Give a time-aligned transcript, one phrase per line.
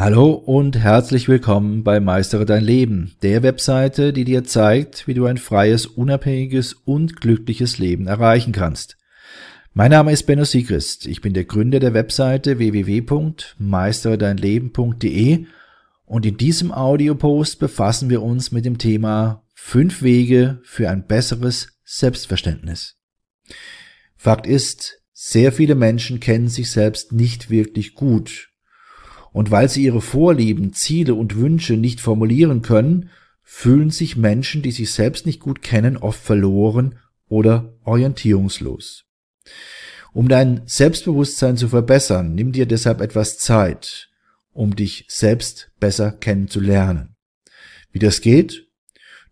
[0.00, 5.26] Hallo und herzlich willkommen bei Meistere dein Leben, der Webseite, die dir zeigt, wie du
[5.26, 8.96] ein freies, unabhängiges und glückliches Leben erreichen kannst.
[9.74, 11.04] Mein Name ist Benno Siegrist.
[11.06, 15.46] Ich bin der Gründer der Webseite www.meisteredeinleben.de
[16.04, 21.76] und in diesem Audiopost befassen wir uns mit dem Thema fünf Wege für ein besseres
[21.82, 22.94] Selbstverständnis.
[24.16, 28.47] Fakt ist, sehr viele Menschen kennen sich selbst nicht wirklich gut
[29.32, 33.10] und weil sie ihre Vorlieben, Ziele und Wünsche nicht formulieren können,
[33.42, 36.98] fühlen sich Menschen, die sich selbst nicht gut kennen, oft verloren
[37.28, 39.04] oder orientierungslos.
[40.12, 44.10] Um dein Selbstbewusstsein zu verbessern, nimm dir deshalb etwas Zeit,
[44.52, 47.16] um dich selbst besser kennenzulernen.
[47.92, 48.66] Wie das geht?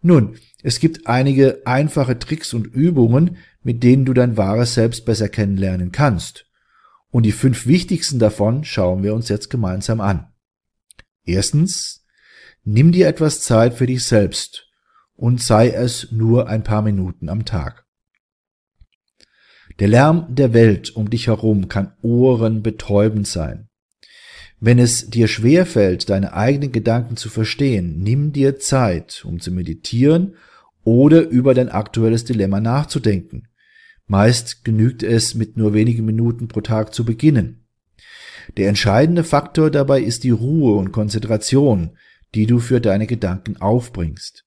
[0.03, 5.29] Nun, es gibt einige einfache Tricks und Übungen, mit denen du dein wahres Selbst besser
[5.29, 6.46] kennenlernen kannst.
[7.17, 10.27] Und die fünf wichtigsten davon schauen wir uns jetzt gemeinsam an.
[11.25, 12.05] Erstens,
[12.63, 14.69] nimm dir etwas Zeit für dich selbst
[15.15, 17.87] und sei es nur ein paar Minuten am Tag.
[19.79, 23.71] Der Lärm der Welt um dich herum kann ohrenbetäubend sein.
[24.61, 30.37] Wenn es dir schwerfällt, deine eigenen Gedanken zu verstehen, nimm dir Zeit, um zu meditieren
[30.85, 33.49] oder über dein aktuelles Dilemma nachzudenken.
[34.07, 37.67] Meist genügt es, mit nur wenigen Minuten pro Tag zu beginnen.
[38.57, 41.97] Der entscheidende Faktor dabei ist die Ruhe und Konzentration,
[42.35, 44.45] die du für deine Gedanken aufbringst.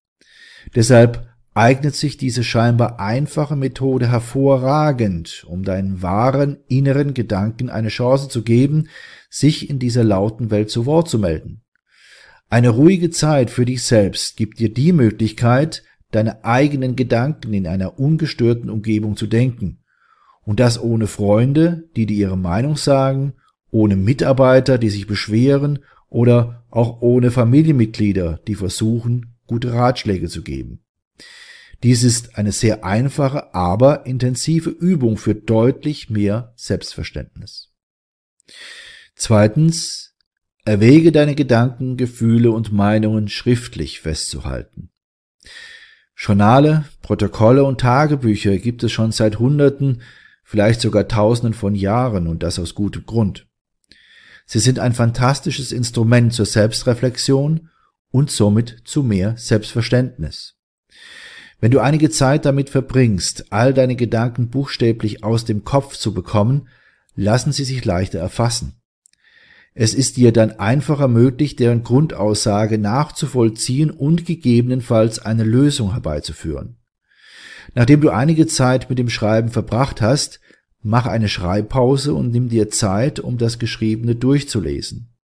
[0.76, 8.30] Deshalb eignet sich diese scheinbar einfache Methode hervorragend, um deinen wahren inneren Gedanken eine Chance
[8.30, 8.88] zu geben,
[9.30, 11.62] sich in dieser lauten Welt zu Wort zu melden.
[12.50, 18.00] Eine ruhige Zeit für dich selbst gibt dir die Möglichkeit, deine eigenen Gedanken in einer
[18.00, 19.84] ungestörten Umgebung zu denken.
[20.42, 23.34] Und das ohne Freunde, die dir ihre Meinung sagen,
[23.72, 25.80] ohne Mitarbeiter, die sich beschweren
[26.10, 30.84] oder auch ohne Familienmitglieder, die versuchen, gute Ratschläge zu geben.
[31.84, 37.72] Dies ist eine sehr einfache, aber intensive Übung für deutlich mehr Selbstverständnis.
[39.16, 40.16] Zweitens,
[40.66, 44.92] erwäge deine Gedanken, Gefühle und Meinungen schriftlich festzuhalten.
[46.22, 50.02] Journale, Protokolle und Tagebücher gibt es schon seit Hunderten,
[50.44, 53.48] vielleicht sogar Tausenden von Jahren und das aus gutem Grund.
[54.46, 57.70] Sie sind ein fantastisches Instrument zur Selbstreflexion
[58.12, 60.58] und somit zu mehr Selbstverständnis.
[61.62, 66.68] Wenn du einige Zeit damit verbringst, all deine Gedanken buchstäblich aus dem Kopf zu bekommen,
[67.16, 68.79] lassen sie sich leichter erfassen.
[69.82, 76.76] Es ist dir dann einfacher möglich, deren Grundaussage nachzuvollziehen und gegebenenfalls eine Lösung herbeizuführen.
[77.76, 80.42] Nachdem du einige Zeit mit dem Schreiben verbracht hast,
[80.82, 85.16] mach eine Schreibpause und nimm dir Zeit, um das Geschriebene durchzulesen.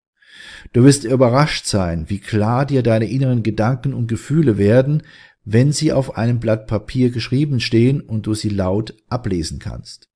[0.72, 5.02] Du wirst überrascht sein, wie klar dir deine inneren Gedanken und Gefühle werden,
[5.44, 10.10] wenn sie auf einem Blatt Papier geschrieben stehen und du sie laut ablesen kannst.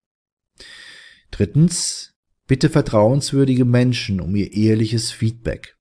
[1.32, 2.14] Drittens,
[2.48, 5.76] Bitte vertrauenswürdige Menschen um ihr ehrliches Feedback.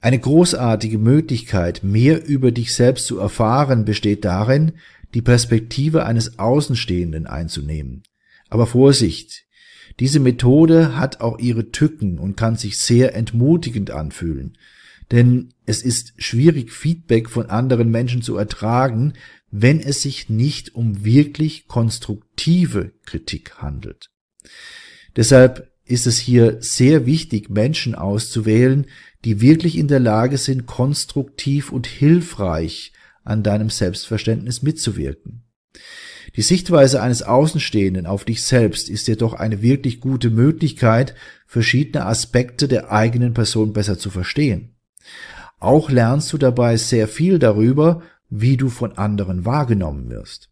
[0.00, 4.72] Eine großartige Möglichkeit, mehr über dich selbst zu erfahren, besteht darin,
[5.14, 8.04] die Perspektive eines Außenstehenden einzunehmen.
[8.48, 9.44] Aber Vorsicht,
[9.98, 14.56] diese Methode hat auch ihre Tücken und kann sich sehr entmutigend anfühlen,
[15.10, 19.14] denn es ist schwierig, Feedback von anderen Menschen zu ertragen,
[19.50, 24.10] wenn es sich nicht um wirklich konstruktive Kritik handelt.
[25.16, 28.86] Deshalb ist es hier sehr wichtig, Menschen auszuwählen,
[29.24, 32.92] die wirklich in der Lage sind, konstruktiv und hilfreich
[33.24, 35.44] an deinem Selbstverständnis mitzuwirken.
[36.36, 41.14] Die Sichtweise eines Außenstehenden auf dich selbst ist jedoch eine wirklich gute Möglichkeit,
[41.46, 44.76] verschiedene Aspekte der eigenen Person besser zu verstehen.
[45.58, 50.51] Auch lernst du dabei sehr viel darüber, wie du von anderen wahrgenommen wirst.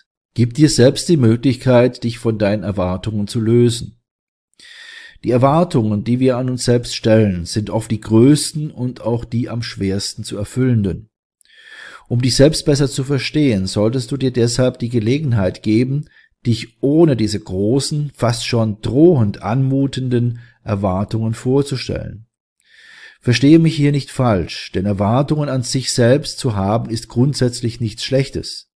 [0.33, 4.01] Gib dir selbst die Möglichkeit, dich von deinen Erwartungen zu lösen.
[5.23, 9.49] Die Erwartungen, die wir an uns selbst stellen, sind oft die größten und auch die
[9.49, 11.09] am schwersten zu erfüllenden.
[12.07, 16.05] Um dich selbst besser zu verstehen, solltest du dir deshalb die Gelegenheit geben,
[16.45, 22.25] dich ohne diese großen, fast schon drohend anmutenden Erwartungen vorzustellen.
[23.19, 28.03] Verstehe mich hier nicht falsch, denn Erwartungen an sich selbst zu haben ist grundsätzlich nichts
[28.03, 28.70] Schlechtes.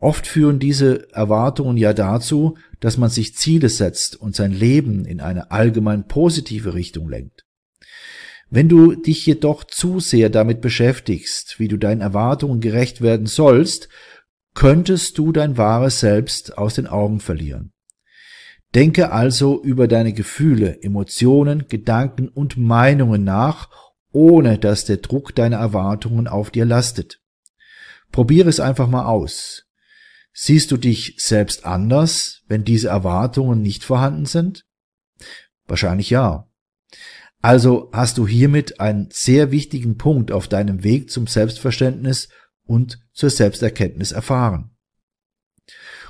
[0.00, 5.20] Oft führen diese Erwartungen ja dazu, dass man sich Ziele setzt und sein Leben in
[5.20, 7.44] eine allgemein positive Richtung lenkt.
[8.48, 13.88] Wenn du dich jedoch zu sehr damit beschäftigst, wie du deinen Erwartungen gerecht werden sollst,
[14.54, 17.72] könntest du dein wahres Selbst aus den Augen verlieren.
[18.74, 23.68] Denke also über deine Gefühle, Emotionen, Gedanken und Meinungen nach,
[24.12, 27.20] ohne dass der Druck deiner Erwartungen auf dir lastet.
[28.10, 29.69] Probiere es einfach mal aus.
[30.32, 34.66] Siehst du dich selbst anders, wenn diese Erwartungen nicht vorhanden sind?
[35.66, 36.48] Wahrscheinlich ja.
[37.42, 42.28] Also hast du hiermit einen sehr wichtigen Punkt auf deinem Weg zum Selbstverständnis
[42.64, 44.76] und zur Selbsterkenntnis erfahren.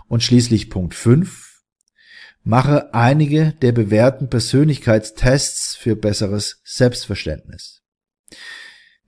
[0.08, 1.62] Und schließlich Punkt 5.
[2.42, 7.82] Mache einige der bewährten Persönlichkeitstests für besseres Selbstverständnis.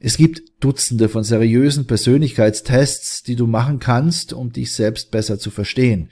[0.05, 5.53] Es gibt Dutzende von seriösen Persönlichkeitstests, die du machen kannst, um dich selbst besser zu
[5.53, 6.11] verstehen.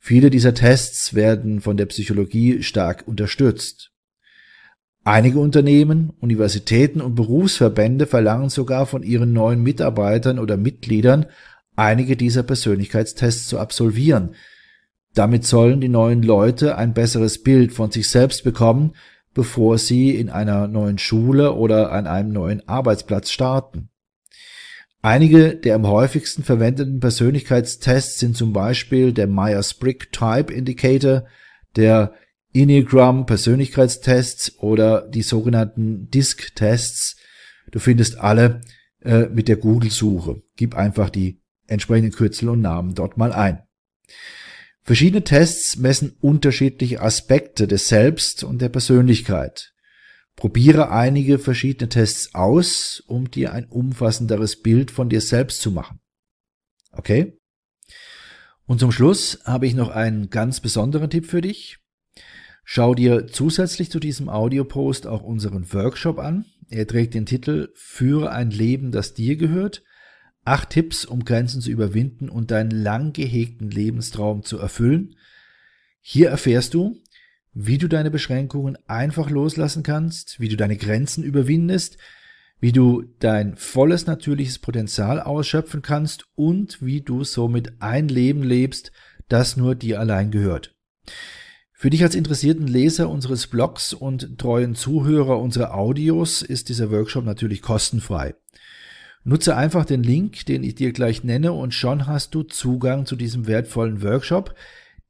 [0.00, 3.90] Viele dieser Tests werden von der Psychologie stark unterstützt.
[5.04, 11.26] Einige Unternehmen, Universitäten und Berufsverbände verlangen sogar von ihren neuen Mitarbeitern oder Mitgliedern,
[11.76, 14.36] einige dieser Persönlichkeitstests zu absolvieren,
[15.12, 18.94] damit sollen die neuen Leute ein besseres Bild von sich selbst bekommen,
[19.38, 23.88] bevor sie in einer neuen Schule oder an einem neuen Arbeitsplatz starten.
[25.00, 31.26] Einige der am häufigsten verwendeten Persönlichkeitstests sind zum Beispiel der Myers-Briggs Type Indicator,
[31.76, 32.14] der
[32.52, 37.14] Enneagram Persönlichkeitstests oder die sogenannten DISC-Tests.
[37.70, 38.62] Du findest alle
[39.04, 40.42] äh, mit der Google-Suche.
[40.56, 43.62] Gib einfach die entsprechenden Kürzel und Namen dort mal ein.
[44.88, 49.74] Verschiedene Tests messen unterschiedliche Aspekte des Selbst und der Persönlichkeit.
[50.34, 56.00] Probiere einige verschiedene Tests aus, um dir ein umfassenderes Bild von dir selbst zu machen.
[56.90, 57.38] Okay?
[58.64, 61.76] Und zum Schluss habe ich noch einen ganz besonderen Tipp für dich.
[62.64, 66.46] Schau dir zusätzlich zu diesem Audiopost auch unseren Workshop an.
[66.70, 69.82] Er trägt den Titel Führe ein Leben, das dir gehört
[70.48, 75.14] Acht Tipps, um Grenzen zu überwinden und deinen lang gehegten Lebenstraum zu erfüllen.
[76.00, 76.96] Hier erfährst du,
[77.52, 81.98] wie du deine Beschränkungen einfach loslassen kannst, wie du deine Grenzen überwindest,
[82.60, 88.90] wie du dein volles natürliches Potenzial ausschöpfen kannst und wie du somit ein Leben lebst,
[89.28, 90.74] das nur dir allein gehört.
[91.74, 97.26] Für dich als interessierten Leser unseres Blogs und treuen Zuhörer unserer Audios ist dieser Workshop
[97.26, 98.34] natürlich kostenfrei.
[99.28, 103.14] Nutze einfach den Link, den ich dir gleich nenne, und schon hast du Zugang zu
[103.14, 104.54] diesem wertvollen Workshop,